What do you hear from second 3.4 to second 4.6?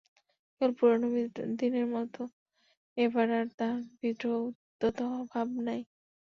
তাহার বিদ্রোহী